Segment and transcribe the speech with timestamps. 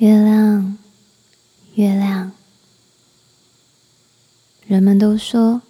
[0.00, 0.78] 月亮，
[1.74, 2.32] 月亮，
[4.66, 5.60] 人们都说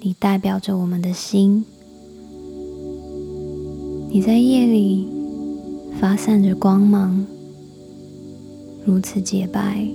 [0.00, 1.62] 你代表着我们的心。
[4.08, 5.06] 你在夜里
[6.00, 7.26] 发散着光芒，
[8.86, 9.86] 如此洁白，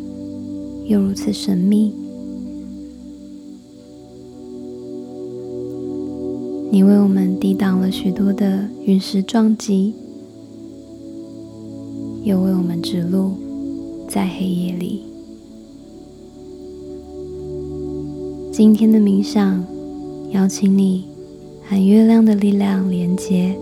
[0.86, 1.91] 又如此神秘。
[6.71, 9.95] 你为我们抵挡了许多的陨石撞击，
[12.27, 13.37] 又为我们指路
[14.09, 15.01] 在黑夜里。
[18.51, 19.63] 今天的冥想，
[20.32, 21.05] 邀请你
[21.63, 23.57] 和月亮的力量连接。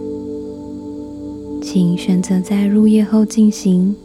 [1.61, 3.95] 请选择在入夜后进行，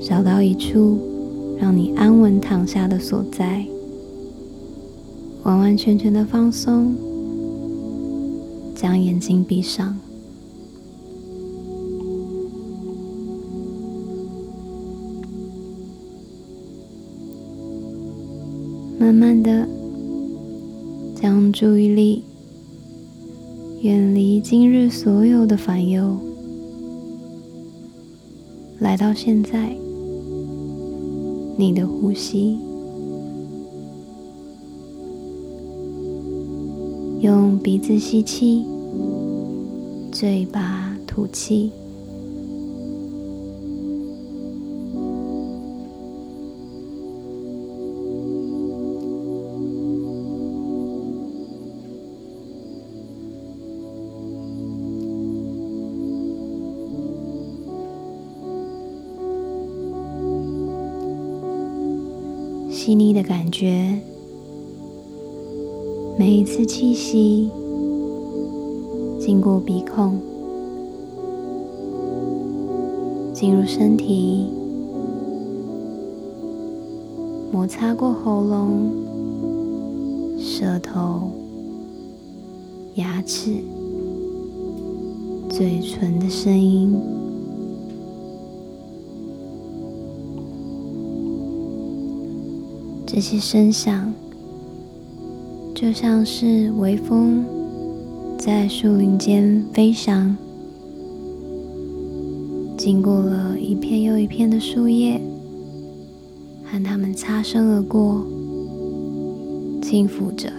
[0.00, 0.98] 找到一处
[1.60, 3.66] 让你安稳躺下的所在，
[5.42, 6.94] 完完全全的放松，
[8.74, 9.94] 将眼睛闭上，
[19.08, 19.66] 慢慢的
[21.16, 22.22] 将注意力。
[23.80, 26.18] 远离今日所有的烦忧，
[28.78, 29.74] 来到现在，
[31.56, 32.58] 你的呼吸，
[37.22, 38.66] 用鼻子吸气，
[40.12, 41.72] 嘴巴吐气。
[62.88, 64.00] 细腻的感觉，
[66.18, 67.50] 每一次气息
[69.20, 70.18] 经过鼻孔，
[73.34, 74.46] 进入身体，
[77.52, 78.90] 摩擦过喉咙、
[80.38, 81.30] 舌头、
[82.94, 83.50] 牙齿、
[85.50, 87.17] 嘴唇的声音。
[93.18, 94.14] 这些声响
[95.74, 97.44] 就像是微风
[98.38, 100.36] 在树林间飞翔，
[102.76, 105.20] 经过了一片又一片的树叶，
[106.62, 108.24] 和它们擦身而过，
[109.82, 110.52] 轻抚着。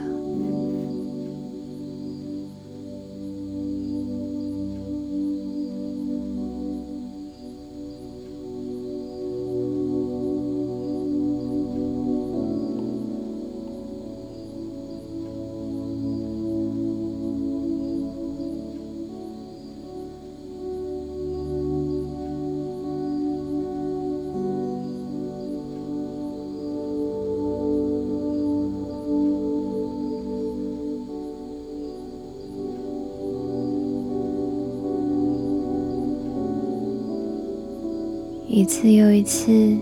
[38.52, 39.78] 一次又一次，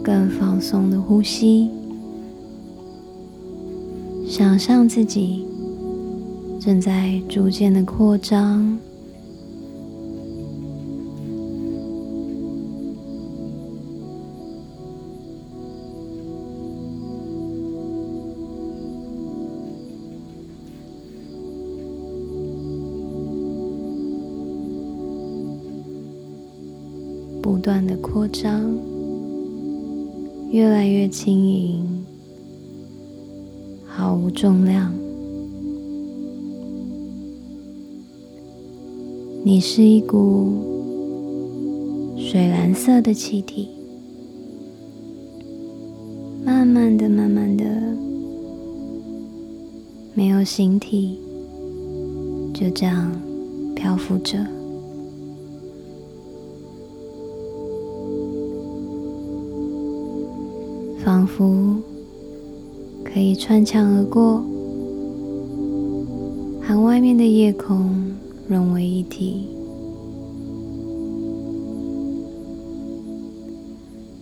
[0.00, 1.68] 更放松的呼吸，
[4.28, 5.44] 想象自己
[6.60, 8.78] 正在逐渐的扩张，
[27.62, 28.76] 不断的扩张，
[30.50, 32.04] 越来越轻盈，
[33.86, 34.92] 毫无重量。
[39.44, 40.50] 你是一股
[42.18, 43.68] 水蓝色的气体，
[46.44, 47.64] 慢慢的、慢慢的，
[50.14, 51.16] 没有形体，
[52.52, 53.12] 就这样
[53.76, 54.44] 漂浮着。
[61.04, 61.76] 仿佛
[63.04, 64.40] 可以穿墙而过，
[66.62, 67.92] 和外面的夜空
[68.46, 69.48] 融为一体。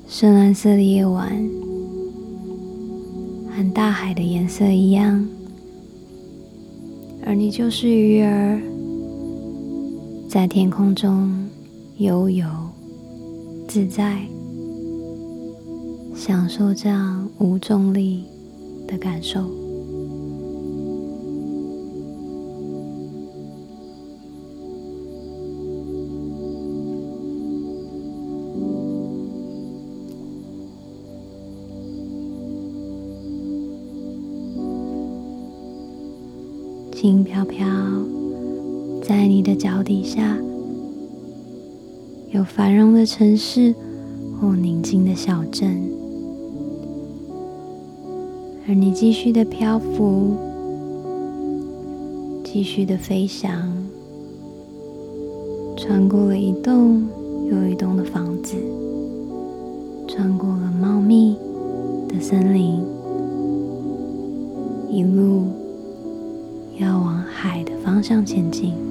[0.08, 1.30] 深蓝色的夜晚，
[3.50, 5.26] 和大海的颜色一样，
[7.26, 8.58] 而你就是鱼儿，
[10.28, 11.30] 在天空中
[11.98, 12.46] 悠游
[13.68, 14.18] 自在。
[16.20, 18.26] 享受这样无重力
[18.86, 19.40] 的感受。
[36.92, 37.66] 轻飘飘
[39.02, 40.36] 在你的脚底下
[42.30, 43.74] 有繁荣的城市
[44.38, 45.99] 或宁静的小镇。
[48.68, 50.36] 而你继续的漂浮，
[52.44, 53.50] 继续的飞翔，
[55.76, 57.04] 穿过了一栋
[57.50, 58.54] 又一栋的房子，
[60.06, 61.36] 穿过了茂密
[62.08, 62.80] 的森林，
[64.88, 65.46] 一路
[66.78, 68.89] 要往海的方向前进。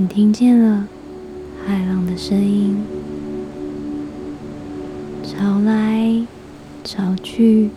[0.00, 0.86] 你听见了
[1.66, 2.76] 海浪的声音，
[5.24, 6.24] 潮来
[6.84, 7.70] 潮去，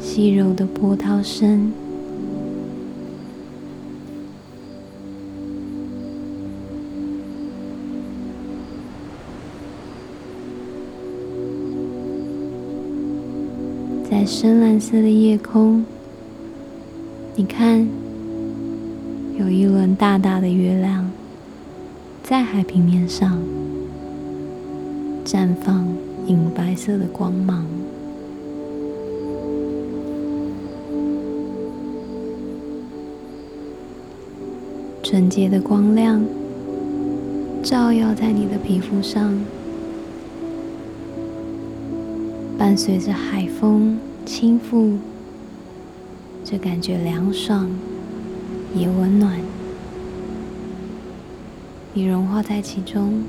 [0.00, 1.70] 细柔的波涛声，
[14.10, 15.84] 在深蓝色的夜空，
[17.36, 18.01] 你看。
[19.38, 21.10] 有一轮大大的月亮，
[22.22, 23.38] 在海平面上
[25.24, 25.86] 绽放
[26.26, 27.66] 银白色的光芒。
[35.02, 36.22] 纯洁的光亮
[37.62, 39.34] 照耀在你的皮肤上，
[42.58, 44.98] 伴随着海风轻拂，
[46.44, 47.68] 这感觉凉爽。
[48.74, 49.38] 也温暖，
[51.92, 53.22] 你融化在其中，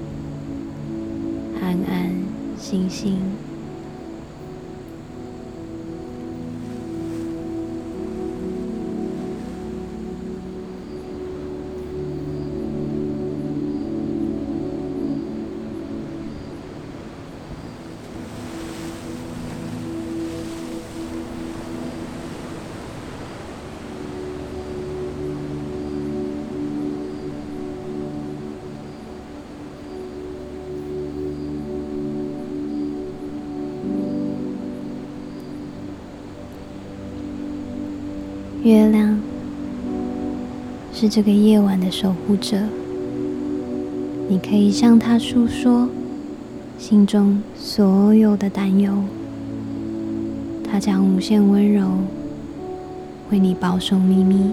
[1.62, 2.10] 安安
[2.58, 3.20] 心心。
[38.64, 39.20] 月亮
[40.94, 42.58] 是这个夜晚的守护者，
[44.30, 45.90] 你可以向他诉说
[46.78, 49.04] 心中所有的担忧，
[50.64, 51.90] 他将无限温柔
[53.32, 54.52] 为你保守秘密。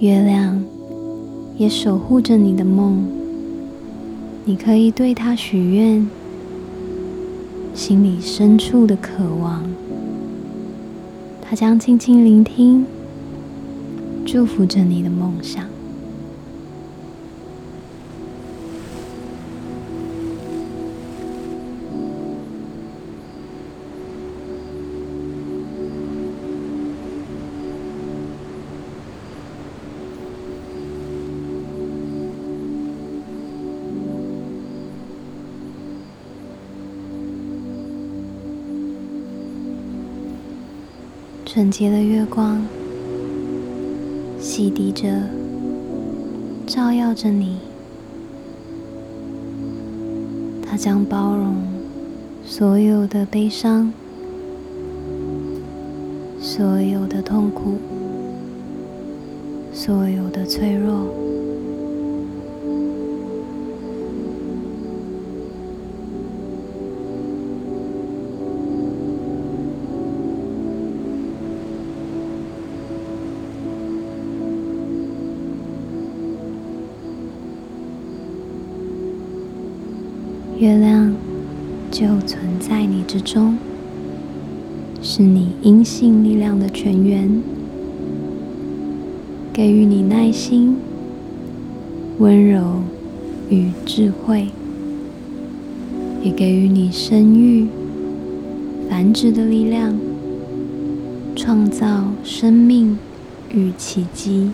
[0.00, 0.58] 月亮
[1.58, 3.04] 也守护着你的梦，
[4.46, 6.08] 你可以对它许愿，
[7.74, 9.62] 心里深处的渴望，
[11.42, 12.86] 它将静静聆听，
[14.24, 15.66] 祝福着你的梦想。
[41.52, 42.64] 纯洁的月光，
[44.38, 45.08] 洗涤着，
[46.64, 47.58] 照耀着你。
[50.62, 51.56] 它将包容
[52.46, 53.92] 所有的悲伤，
[56.40, 57.78] 所有的痛苦，
[59.72, 61.08] 所有的脆弱。
[83.12, 83.58] 之中，
[85.02, 87.42] 是你阴性力量的泉源，
[89.52, 90.76] 给予你耐心、
[92.18, 92.82] 温柔
[93.48, 94.46] 与智慧，
[96.22, 97.66] 也给予你生育、
[98.88, 99.98] 繁殖的力量，
[101.34, 102.96] 创造生命
[103.52, 104.50] 与奇迹。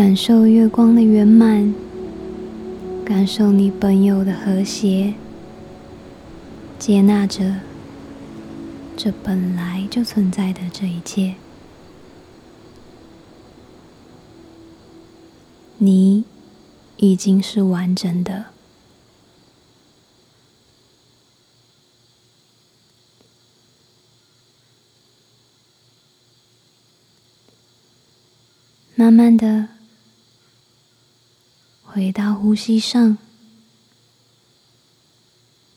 [0.00, 1.74] 感受月光的圆满，
[3.04, 5.12] 感受你本有的和谐，
[6.78, 7.56] 接纳着
[8.96, 11.34] 这本来就存在的这一切。
[15.76, 16.24] 你
[16.96, 18.46] 已经是完整的。
[28.94, 29.68] 慢慢的
[32.00, 33.18] 回到呼吸上，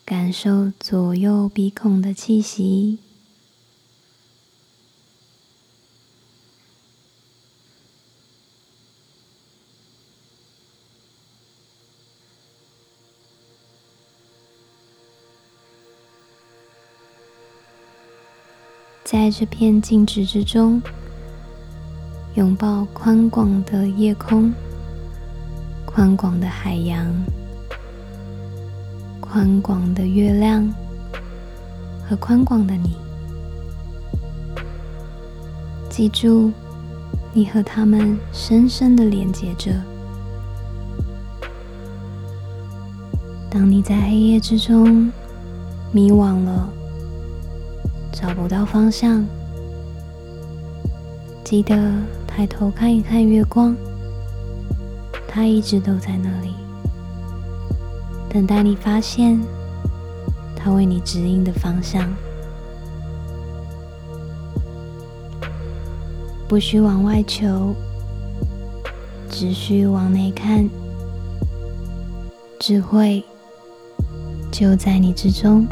[0.06, 2.98] 感受左右鼻孔的气息，
[19.04, 20.82] 在这片静止之中。
[22.36, 24.54] 拥抱宽广的夜空，
[25.94, 27.06] 宽广的海洋，
[29.20, 30.68] 宽广的月亮
[32.04, 32.96] 和宽广的你。
[35.92, 36.52] 记住，
[37.32, 39.72] 你和他们深深的连接着。
[43.52, 45.12] 当你在黑夜之中
[45.92, 46.68] 迷惘了，
[48.12, 49.24] 找不到方向，
[51.44, 51.94] 记得。
[52.36, 53.76] 抬头看一看月光，
[55.36, 56.54] 它一直都在那里，
[58.30, 59.42] 等待你发现
[60.56, 62.08] 它为你指引的方向。
[66.48, 67.74] 不需往外求，
[69.28, 70.70] 只需往内看，
[72.60, 73.24] 智慧
[74.52, 75.68] 就在你之中。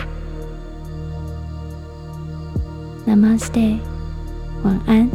[3.05, 3.77] Namaste，
[4.63, 5.07] 晚安。